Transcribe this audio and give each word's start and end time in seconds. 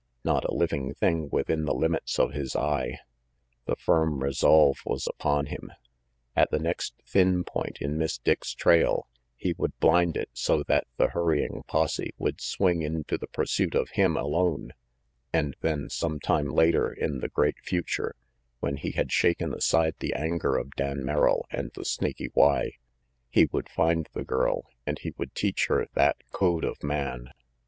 Not 0.23 0.45
a 0.45 0.53
living 0.55 0.95
thing 0.95 1.29
within 1.31 1.65
the 1.65 1.75
limits 1.75 2.17
of 2.17 2.31
his 2.33 2.55
eye. 2.55 3.01
The 3.65 3.75
firm 3.75 4.23
resolve 4.23 4.77
was 4.83 5.05
upon 5.05 5.45
him. 5.45 5.71
At 6.35 6.49
the 6.49 6.57
next 6.57 6.95
thin 7.05 7.43
point 7.43 7.77
in 7.79 7.99
Miss 7.99 8.17
Dick's 8.17 8.55
trail, 8.55 9.07
he 9.37 9.53
would 9.59 9.79
blind 9.79 10.17
it 10.17 10.29
so 10.33 10.63
that 10.63 10.87
the 10.97 11.09
hurrying 11.09 11.61
posse 11.67 12.15
would 12.17 12.41
swing 12.41 12.81
into 12.81 13.15
the 13.15 13.27
pursuit 13.27 13.75
of 13.75 13.91
him 13.91 14.17
alone, 14.17 14.73
and 15.31 15.55
then, 15.61 15.87
some 15.87 16.13
RANGY 16.13 16.17
PETE 16.17 16.25
277 16.25 16.45
time 16.45 16.49
later 16.49 16.91
in 17.13 17.19
the 17.19 17.29
great 17.29 17.59
future, 17.61 18.15
when 18.59 18.77
he 18.77 18.93
had 18.93 19.11
shaken 19.11 19.53
aside 19.53 19.93
the 19.99 20.15
anger 20.15 20.57
of 20.57 20.73
Dan 20.75 21.05
Merrill 21.05 21.45
and 21.51 21.69
the 21.75 21.85
Snaky 21.85 22.31
Y, 22.33 22.71
he 23.29 23.47
would 23.51 23.69
find 23.69 24.09
the 24.13 24.25
girl, 24.25 24.65
and 24.83 24.97
he 24.97 25.13
would 25.19 25.35
teach 25.35 25.67
her 25.67 25.85
that 25.93 26.17
code 26.31 26.63
of 26.63 26.81
man. 26.81 27.29